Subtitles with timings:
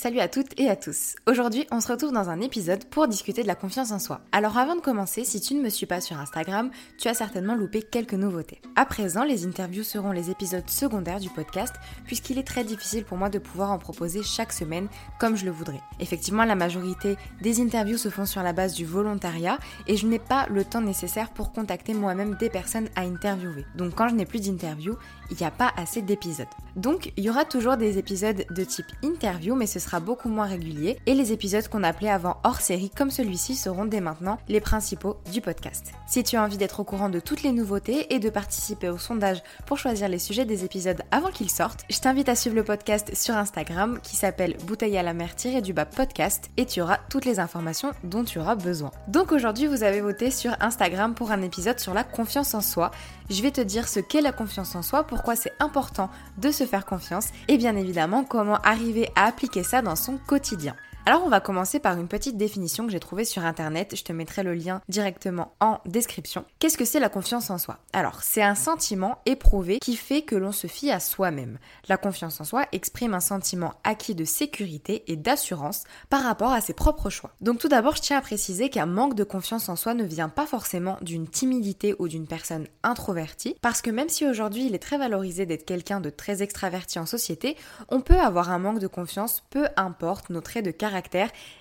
[0.00, 1.16] Salut à toutes et à tous.
[1.26, 4.20] Aujourd'hui, on se retrouve dans un épisode pour discuter de la confiance en soi.
[4.30, 7.56] Alors avant de commencer, si tu ne me suis pas sur Instagram, tu as certainement
[7.56, 8.60] loupé quelques nouveautés.
[8.76, 11.74] À présent, les interviews seront les épisodes secondaires du podcast
[12.06, 14.86] puisqu'il est très difficile pour moi de pouvoir en proposer chaque semaine
[15.18, 15.80] comme je le voudrais.
[15.98, 20.20] Effectivement, la majorité des interviews se font sur la base du volontariat et je n'ai
[20.20, 23.66] pas le temps nécessaire pour contacter moi-même des personnes à interviewer.
[23.74, 24.96] Donc quand je n'ai plus d'interview,
[25.32, 26.46] il n'y a pas assez d'épisodes.
[26.76, 30.46] Donc il y aura toujours des épisodes de type interview mais ce sera beaucoup moins
[30.46, 34.60] régulier et les épisodes qu'on appelait avant hors série comme celui-ci seront dès maintenant les
[34.60, 35.92] principaux du podcast.
[36.06, 38.98] Si tu as envie d'être au courant de toutes les nouveautés et de participer au
[38.98, 42.64] sondage pour choisir les sujets des épisodes avant qu'ils sortent, je t'invite à suivre le
[42.64, 46.98] podcast sur Instagram qui s'appelle Bouteille à la mer du bas podcast et tu auras
[47.08, 48.90] toutes les informations dont tu auras besoin.
[49.06, 52.90] Donc aujourd'hui vous avez voté sur Instagram pour un épisode sur la confiance en soi.
[53.30, 56.64] Je vais te dire ce qu'est la confiance en soi, pourquoi c'est important de se
[56.64, 60.74] faire confiance et bien évidemment comment arriver à appliquer ça dans son quotidien.
[61.08, 64.12] Alors on va commencer par une petite définition que j'ai trouvée sur internet, je te
[64.12, 66.44] mettrai le lien directement en description.
[66.58, 67.78] Qu'est-ce que c'est la confiance en soi?
[67.94, 71.58] Alors c'est un sentiment éprouvé qui fait que l'on se fie à soi-même.
[71.88, 76.60] La confiance en soi exprime un sentiment acquis de sécurité et d'assurance par rapport à
[76.60, 77.30] ses propres choix.
[77.40, 80.28] Donc tout d'abord je tiens à préciser qu'un manque de confiance en soi ne vient
[80.28, 84.78] pas forcément d'une timidité ou d'une personne introvertie, parce que même si aujourd'hui il est
[84.78, 87.56] très valorisé d'être quelqu'un de très extraverti en société,
[87.88, 90.97] on peut avoir un manque de confiance peu importe nos traits de caractère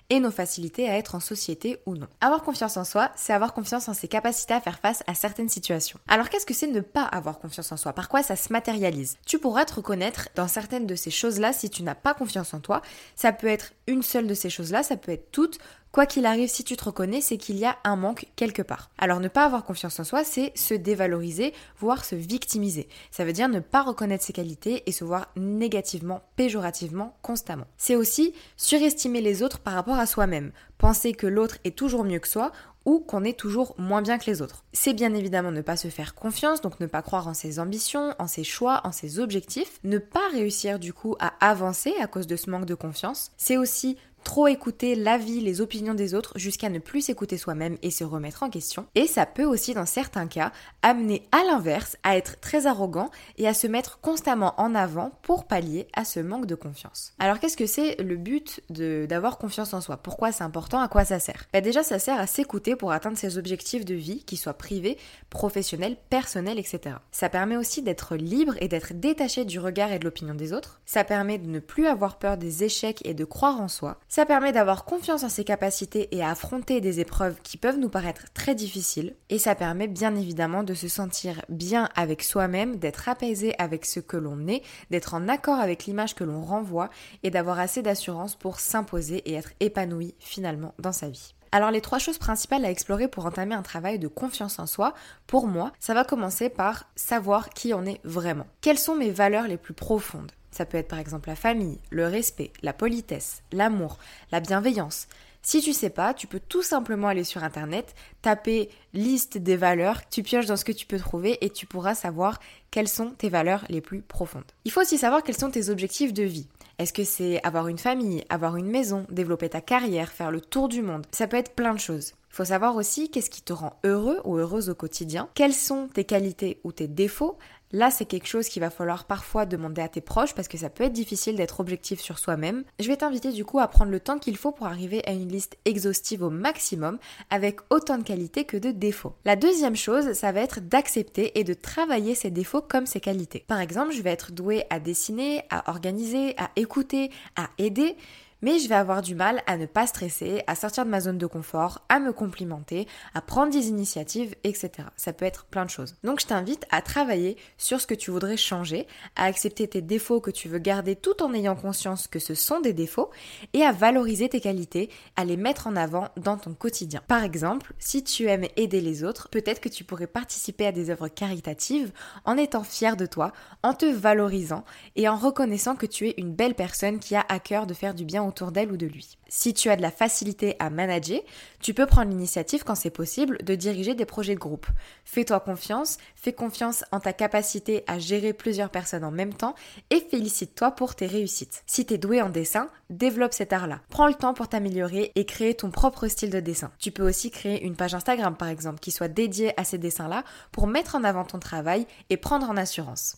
[0.09, 2.08] et nos facilités à être en société ou non.
[2.22, 5.50] Avoir confiance en soi, c'est avoir confiance en ses capacités à faire face à certaines
[5.50, 6.00] situations.
[6.08, 7.94] Alors qu'est-ce que c'est ne pas avoir confiance en soi?
[7.94, 9.18] Par quoi ça se matérialise?
[9.26, 12.59] Tu pourras te reconnaître dans certaines de ces choses-là si tu n'as pas confiance en
[12.59, 12.81] toi.
[13.16, 15.59] Ça peut être une seule de ces choses-là, ça peut être toutes.
[15.97, 18.91] Quoi qu'il arrive, si tu te reconnais, c'est qu'il y a un manque quelque part.
[19.00, 22.88] Alors ne pas avoir confiance en soi, c'est se dévaloriser, voire se victimiser.
[23.09, 27.66] Ça veut dire ne pas reconnaître ses qualités et se voir négativement, péjorativement, constamment.
[27.78, 30.52] C'est aussi surestimer les autres par rapport à soi-même.
[30.78, 32.52] Penser que l'autre est toujours mieux que soi
[32.88, 34.64] ou qu'on est toujours moins bien que les autres.
[34.72, 38.16] C'est bien évidemment ne pas se faire confiance, donc ne pas croire en ses ambitions,
[38.18, 42.28] en ses choix, en ses objectifs, ne pas réussir du coup à avancer à cause
[42.28, 43.31] de ce manque de confiance.
[43.35, 47.91] C'est aussi trop écouter l'avis, les opinions des autres jusqu'à ne plus s'écouter soi-même et
[47.91, 48.85] se remettre en question.
[48.95, 50.51] Et ça peut aussi, dans certains cas,
[50.81, 55.45] amener à l'inverse, à être très arrogant et à se mettre constamment en avant pour
[55.45, 57.13] pallier à ce manque de confiance.
[57.19, 59.97] Alors qu'est-ce que c'est le but d'avoir confiance en soi?
[59.97, 60.81] Pourquoi c'est important?
[60.81, 61.45] À quoi ça sert?
[61.53, 64.97] Bah Déjà, ça sert à s'écouter pour atteindre ses objectifs de vie, qu'ils soient privés,
[65.29, 66.97] professionnels, personnels, etc.
[67.11, 70.79] Ça permet aussi d'être libre et d'être détaché du regard et de l'opinion des autres.
[70.85, 73.99] Ça permet de ne plus avoir peur des échecs et de croire en soi.
[74.09, 77.90] Ça permet d'avoir confiance en ses capacités et à affronter des épreuves qui peuvent nous
[77.90, 79.16] paraître très difficiles.
[79.29, 84.00] Et ça permet bien évidemment de se sentir bien avec soi-même, d'être apaisé avec ce
[84.00, 86.90] que l'on est, d'être en accord avec l'image que l'on renvoie
[87.23, 91.34] et d'avoir assez d'assurance pour s'imposer et être épanoui finalement dans sa vie.
[91.52, 94.93] Alors les trois choses principales à explorer pour entamer un travail de confiance en soi,
[95.28, 98.47] pour moi, ça va commencer par savoir qui on est vraiment.
[98.61, 100.32] Quelles sont mes valeurs les plus profondes?
[100.58, 104.00] Ça peut être par exemple la famille, le respect, la politesse, l'amour,
[104.32, 105.08] la bienveillance.
[105.44, 110.02] Si tu sais pas, tu peux tout simplement aller sur internet, taper liste des valeurs,
[110.09, 112.40] tu pioches dans ce que tu peux trouver et tu pourras savoir
[112.72, 114.52] quelles sont tes valeurs les plus profondes.
[114.66, 116.48] Il faut aussi savoir quels sont tes objectifs de vie.
[116.80, 120.68] Est-ce que c'est avoir une famille, avoir une maison, développer ta carrière, faire le tour
[120.68, 121.06] du monde?
[121.12, 122.14] Ça peut être plein de choses.
[122.32, 125.88] Il faut savoir aussi qu'est-ce qui te rend heureux ou heureuse au quotidien, quelles sont
[125.92, 127.38] tes qualités ou tes défauts,
[127.73, 130.69] Là, c'est quelque chose qu'il va falloir parfois demander à tes proches parce que ça
[130.69, 132.64] peut être difficile d'être objectif sur soi-même.
[132.79, 135.28] Je vais t'inviter du coup à prendre le temps qu'il faut pour arriver à une
[135.28, 136.97] liste exhaustive au maximum
[137.29, 139.16] avec autant de qualités que de défauts.
[139.25, 143.43] La deuxième chose, ça va être d'accepter et de travailler ses défauts comme ses qualités.
[143.47, 147.97] Par exemple, je vais être douée à dessiner, à organiser, à écouter, à aider
[148.41, 151.17] mais je vais avoir du mal à ne pas stresser, à sortir de ma zone
[151.17, 154.72] de confort, à me complimenter, à prendre des initiatives, etc.
[154.95, 155.95] Ça peut être plein de choses.
[156.03, 160.22] Donc je t'invite à travailler sur ce que tu voudrais changer, à accepter tes défauts
[160.22, 163.09] que tu veux garder tout en ayant conscience que ce sont des défauts
[163.53, 167.01] et à valoriser tes qualités, à les mettre en avant dans ton quotidien.
[167.07, 170.89] Par exemple, si tu aimes aider les autres, peut-être que tu pourrais participer à des
[170.89, 171.91] œuvres caritatives
[172.25, 173.31] en étant fier de toi,
[173.63, 174.63] en te valorisant
[174.95, 177.93] et en reconnaissant que tu es une belle personne qui a à cœur de faire
[177.93, 179.18] du bien d'elle ou de lui.
[179.28, 181.20] Si tu as de la facilité à manager,
[181.59, 184.68] tu peux prendre l'initiative quand c'est possible de diriger des projets de groupe.
[185.06, 189.56] Fais-toi confiance, fais confiance en ta capacité à gérer plusieurs personnes en même temps
[189.90, 191.64] et félicite-toi pour tes réussites.
[191.66, 193.82] Si tu es doué en dessin, développe cet art-là.
[193.90, 196.72] Prends le temps pour t'améliorer et créer ton propre style de dessin.
[196.80, 200.23] Tu peux aussi créer une page Instagram par exemple qui soit dédiée à ces dessins-là
[200.52, 203.18] pour mettre en avant ton travail et prendre en assurance.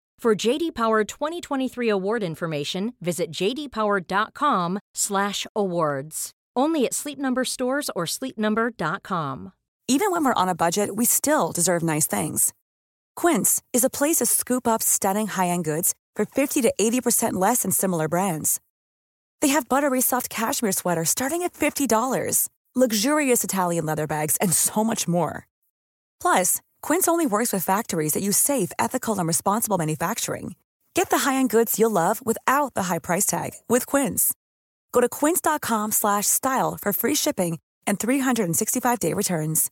[0.21, 6.31] For JD Power 2023 award information, visit jdpower.com/awards.
[6.55, 9.53] Only at Sleep Number stores or sleepnumber.com.
[9.87, 12.53] Even when we're on a budget, we still deserve nice things.
[13.15, 17.63] Quince is a place to scoop up stunning high-end goods for 50 to 80% less
[17.63, 18.61] than similar brands.
[19.41, 24.83] They have buttery soft cashmere sweaters starting at $50, luxurious Italian leather bags, and so
[24.83, 25.47] much more.
[26.21, 30.55] Plus, Quince only works with factories that use safe, ethical, and responsible manufacturing.
[30.93, 34.33] Get the high-end goods you'll love without the high price tag with Quince.
[34.93, 39.69] Go to quince.com/style for free shipping and 365-day returns.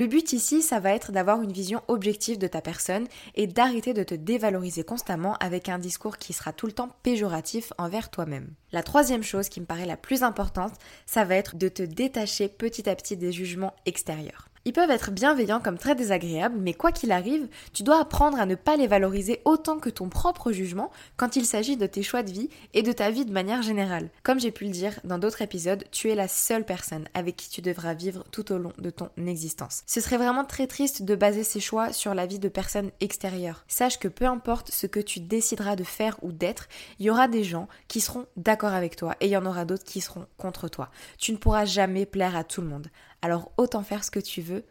[0.00, 3.94] Le but ici, ça va être d'avoir une vision objective de ta personne et d'arrêter
[3.94, 8.54] de te dévaloriser constamment avec un discours qui sera tout le temps péjoratif envers toi-même.
[8.70, 10.74] La troisième chose qui me paraît la plus importante,
[11.04, 14.47] ça va être de te détacher petit à petit des jugements extérieurs.
[14.68, 18.44] Ils peuvent être bienveillants comme très désagréables, mais quoi qu'il arrive, tu dois apprendre à
[18.44, 22.22] ne pas les valoriser autant que ton propre jugement quand il s'agit de tes choix
[22.22, 24.10] de vie et de ta vie de manière générale.
[24.22, 27.48] Comme j'ai pu le dire dans d'autres épisodes, tu es la seule personne avec qui
[27.48, 29.84] tu devras vivre tout au long de ton existence.
[29.86, 33.64] Ce serait vraiment très triste de baser ces choix sur la vie de personnes extérieures.
[33.68, 36.68] Sache que peu importe ce que tu décideras de faire ou d'être,
[36.98, 39.64] il y aura des gens qui seront d'accord avec toi et il y en aura
[39.64, 40.90] d'autres qui seront contre toi.
[41.16, 42.88] Tu ne pourras jamais plaire à tout le monde
[43.22, 44.64] alors autant faire ce que tu veux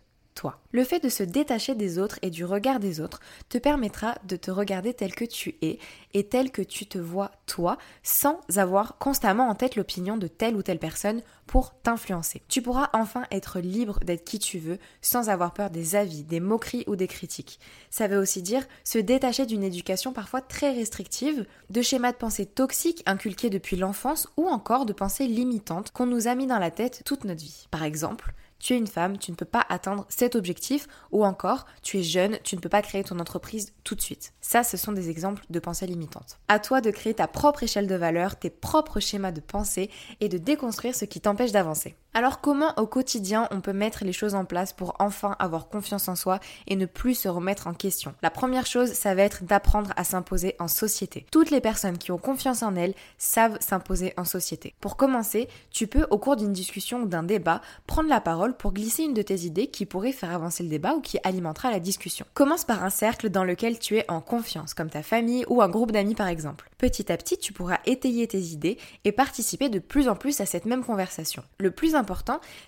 [0.72, 4.36] Le fait de se détacher des autres et du regard des autres te permettra de
[4.36, 5.80] te regarder tel que tu es
[6.14, 10.56] et tel que tu te vois toi sans avoir constamment en tête l'opinion de telle
[10.56, 12.42] ou telle personne pour t'influencer.
[12.50, 16.40] Tu pourras enfin être libre d'être qui tu veux sans avoir peur des avis, des
[16.40, 17.60] moqueries ou des critiques.
[17.90, 22.46] Ça veut aussi dire se détacher d'une éducation parfois très restrictive, de schémas de pensée
[22.46, 26.72] toxiques inculqués depuis l'enfance ou encore de pensées limitantes qu'on nous a mis dans la
[26.72, 27.68] tête toute notre vie.
[27.72, 31.66] Par exemple, tu es une femme, tu ne peux pas atteindre cet objectif, ou encore,
[31.82, 34.34] tu es jeune, tu ne peux pas créer ton entreprise tout de suite.
[34.42, 36.40] Ça, ce sont des exemples de pensées limitantes.
[36.48, 40.30] À toi de créer ta propre échelle de valeur, tes propres schémas de pensée et
[40.30, 41.96] de déconstruire ce qui t'empêche d'avancer.
[42.18, 46.08] Alors comment au quotidien on peut mettre les choses en place pour enfin avoir confiance
[46.08, 48.16] en soi et ne plus se remettre en question?
[48.24, 51.28] La première chose, ça va être d'apprendre à s'imposer en société.
[51.32, 54.74] Toutes les personnes qui ont confiance en elles savent s'imposer en société.
[54.82, 58.74] Pour commencer, tu peux au cours d'une discussion ou d'un débat prendre la parole pour
[58.74, 61.80] glisser une de tes idées qui pourrait faire avancer le débat ou qui alimentera la
[61.80, 62.26] discussion.
[62.34, 65.70] Commence par un cercle dans lequel tu es en confiance, comme ta famille ou un
[65.70, 66.68] groupe d'amis par exemple.
[66.80, 70.48] Petit à petit, tu pourras étayer tes idées et participer de plus en plus à
[70.48, 71.44] cette même conversation.
[71.60, 71.94] Le plus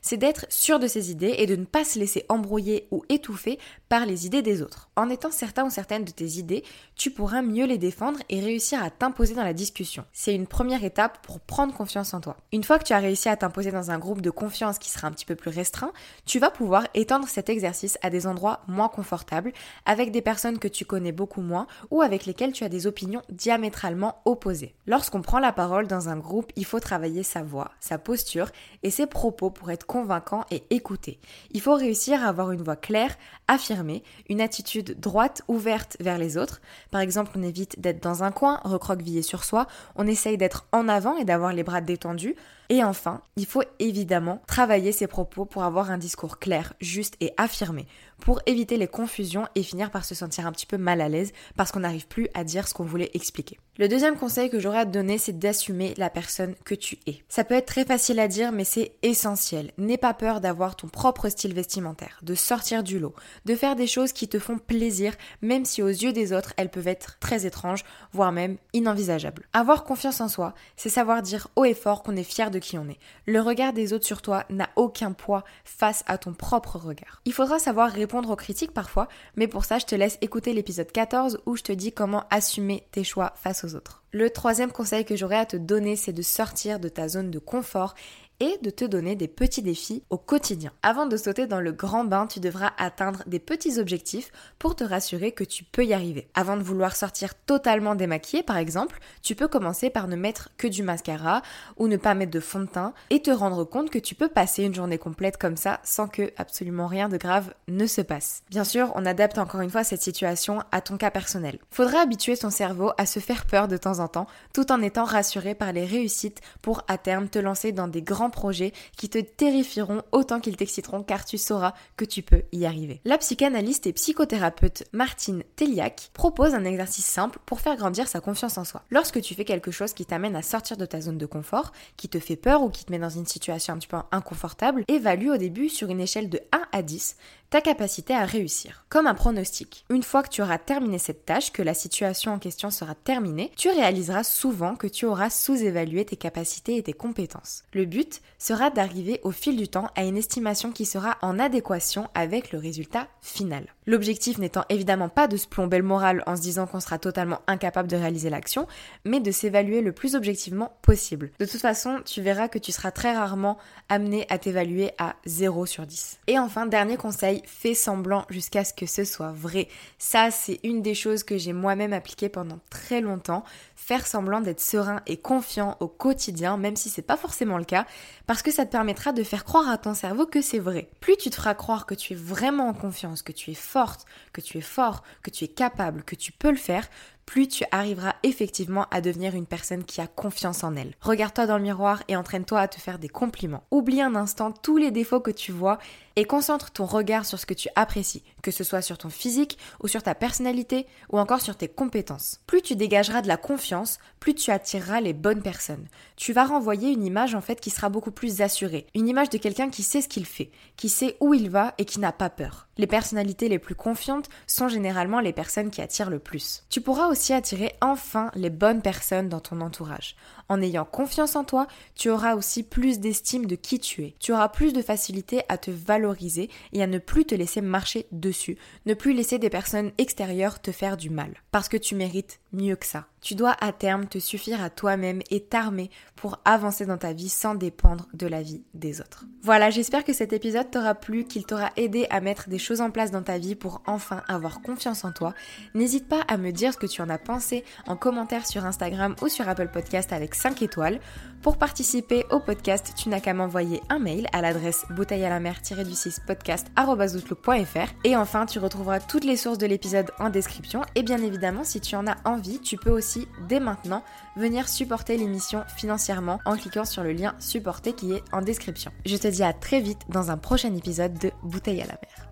[0.01, 3.59] c'est d'être sûr de ses idées et de ne pas se laisser embrouiller ou étouffer
[3.87, 4.89] par les idées des autres.
[4.95, 6.63] En étant certain ou certaine de tes idées,
[6.95, 10.05] tu pourras mieux les défendre et réussir à t'imposer dans la discussion.
[10.13, 12.37] C'est une première étape pour prendre confiance en toi.
[12.51, 15.07] Une fois que tu as réussi à t'imposer dans un groupe de confiance qui sera
[15.07, 15.91] un petit peu plus restreint,
[16.25, 19.53] tu vas pouvoir étendre cet exercice à des endroits moins confortables,
[19.85, 23.21] avec des personnes que tu connais beaucoup moins ou avec lesquelles tu as des opinions
[23.29, 24.75] diamétralement opposées.
[24.85, 28.49] Lorsqu'on prend la parole dans un groupe, il faut travailler sa voix, sa posture
[28.83, 31.19] et ses pour être convaincant et écouté.
[31.51, 36.37] Il faut réussir à avoir une voix claire, affirmée, une attitude droite, ouverte vers les
[36.37, 36.61] autres.
[36.89, 40.87] Par exemple, on évite d'être dans un coin, recroquevillé sur soi, on essaye d'être en
[40.87, 42.35] avant et d'avoir les bras détendus.
[42.71, 47.33] Et enfin, il faut évidemment travailler ses propos pour avoir un discours clair, juste et
[47.35, 47.87] affirmé,
[48.19, 51.31] pour éviter les confusions et finir par se sentir un petit peu mal à l'aise
[51.55, 53.57] parce qu'on n'arrive plus à dire ce qu'on voulait expliquer.
[53.79, 57.23] Le deuxième conseil que j'aurais à te donner, c'est d'assumer la personne que tu es.
[57.29, 59.71] Ça peut être très facile à dire, mais c'est essentiel.
[59.77, 63.87] N'aie pas peur d'avoir ton propre style vestimentaire, de sortir du lot, de faire des
[63.87, 67.45] choses qui te font plaisir, même si aux yeux des autres, elles peuvent être très
[67.45, 69.47] étranges, voire même inenvisageables.
[69.53, 72.77] Avoir confiance en soi, c'est savoir dire haut et fort qu'on est fier de qui
[72.77, 72.99] on est.
[73.25, 77.21] Le regard des autres sur toi n'a aucun poids face à ton propre regard.
[77.25, 80.91] Il faudra savoir répondre aux critiques parfois, mais pour ça, je te laisse écouter l'épisode
[80.91, 84.03] 14 où je te dis comment assumer tes choix face aux autres.
[84.11, 87.39] Le troisième conseil que j'aurais à te donner, c'est de sortir de ta zone de
[87.39, 87.93] confort
[88.39, 90.71] et de te donner des petits défis au quotidien.
[90.81, 94.83] Avant de sauter dans le grand bain, tu devras atteindre des petits objectifs pour te
[94.83, 96.29] rassurer que tu peux y arriver.
[96.33, 100.67] Avant de vouloir sortir totalement démaquillé par exemple, tu peux commencer par ne mettre que
[100.67, 101.41] du mascara
[101.77, 104.29] ou ne pas mettre de fond de teint et te rendre compte que tu peux
[104.29, 108.43] passer une journée complète comme ça sans que absolument rien de grave ne se passe.
[108.49, 111.59] Bien sûr, on adapte encore une fois cette situation à ton cas personnel.
[111.71, 115.03] Faudra habituer ton cerveau à se faire peur de temps en temps tout en étant
[115.03, 119.19] rassuré par les réussites pour à terme te lancer dans des grands projets qui te
[119.19, 123.01] terrifieront autant qu'ils t'exciteront car tu sauras que tu peux y arriver.
[123.05, 128.57] La psychanalyste et psychothérapeute Martine Telliac propose un exercice simple pour faire grandir sa confiance
[128.57, 128.83] en soi.
[128.89, 132.09] Lorsque tu fais quelque chose qui t'amène à sortir de ta zone de confort, qui
[132.09, 135.29] te fait peur ou qui te met dans une situation un petit peu inconfortable, évalue
[135.29, 137.15] au début sur une échelle de 1 à 10
[137.49, 138.85] ta capacité à réussir.
[138.89, 139.85] Comme un pronostic.
[139.89, 143.51] Une fois que tu auras terminé cette tâche, que la situation en question sera terminée,
[143.55, 147.63] tu réaliseras souvent que tu auras sous-évalué tes capacités et tes compétences.
[147.73, 152.07] Le but sera d'arriver au fil du temps à une estimation qui sera en adéquation
[152.13, 153.65] avec le résultat final.
[153.85, 157.39] L'objectif n'étant évidemment pas de se plomber le moral en se disant qu'on sera totalement
[157.47, 158.67] incapable de réaliser l'action,
[159.03, 161.31] mais de s'évaluer le plus objectivement possible.
[161.39, 163.57] De toute façon, tu verras que tu seras très rarement
[163.89, 166.19] amené à t'évaluer à 0 sur 10.
[166.27, 169.67] Et enfin, dernier conseil, fais semblant jusqu'à ce que ce soit vrai.
[169.97, 173.43] Ça, c'est une des choses que j'ai moi-même appliquées pendant très longtemps.
[173.75, 177.85] Faire semblant d'être serein et confiant au quotidien, même si c'est pas forcément le cas,
[178.27, 180.89] parce que ça te permettra de faire croire à ton cerveau que c'est vrai.
[180.99, 184.05] Plus tu te feras croire que tu es vraiment en confiance, que tu es forte,
[184.33, 186.87] que tu es fort, que tu es capable, que tu peux le faire,
[187.29, 190.95] plus tu arriveras effectivement à devenir une personne qui a confiance en elle.
[190.99, 193.61] Regarde-toi dans le miroir et entraîne-toi à te faire des compliments.
[193.69, 195.77] Oublie un instant tous les défauts que tu vois
[196.15, 199.59] et concentre ton regard sur ce que tu apprécies, que ce soit sur ton physique
[199.79, 202.41] ou sur ta personnalité ou encore sur tes compétences.
[202.47, 205.87] Plus tu dégageras de la confiance, plus tu attireras les bonnes personnes.
[206.17, 209.37] Tu vas renvoyer une image en fait qui sera beaucoup plus assurée, une image de
[209.37, 212.31] quelqu'un qui sait ce qu'il fait, qui sait où il va et qui n'a pas
[212.31, 212.67] peur.
[212.77, 216.63] Les personnalités les plus confiantes sont généralement les personnes qui attirent le plus.
[216.69, 220.15] Tu pourras aussi attirer enfin les bonnes personnes dans ton entourage.
[220.47, 224.15] En ayant confiance en toi, tu auras aussi plus d'estime de qui tu es.
[224.19, 228.07] Tu auras plus de facilité à te valoriser et à ne plus te laisser marcher
[228.11, 231.33] dessus, ne plus laisser des personnes extérieures te faire du mal.
[231.51, 233.05] Parce que tu mérites mieux que ça.
[233.21, 237.29] Tu dois à terme te suffire à toi-même et t'armer pour avancer dans ta vie
[237.29, 239.25] sans dépendre de la vie des autres.
[239.41, 242.91] Voilà, j'espère que cet épisode t'aura plu, qu'il t'aura aidé à mettre des choses en
[242.91, 245.33] place dans ta vie pour enfin avoir confiance en toi.
[245.75, 249.15] N'hésite pas à me dire ce que tu en as pensé en commentaire sur Instagram
[249.21, 250.99] ou sur Apple Podcast avec 5 étoiles.
[251.41, 255.39] Pour participer au podcast, tu n'as qu'à m'envoyer un mail à l'adresse bouteille à la
[255.39, 257.93] mer du 6 podcast.fr.
[258.03, 260.81] Et enfin, tu retrouveras toutes les sources de l'épisode en description.
[260.95, 264.03] Et bien évidemment, si tu en as envie, tu peux aussi dès maintenant
[264.35, 268.91] venir supporter l'émission financièrement en cliquant sur le lien supporter qui est en description.
[269.05, 272.29] Je te dis à très vite dans un prochain épisode de Bouteille à la mer.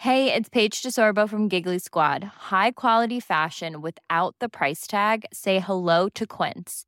[0.00, 2.22] Hey, it's Paige DeSorbo from Giggly Squad.
[2.50, 5.26] High quality fashion without the price tag.
[5.32, 6.87] Say hello to Quince.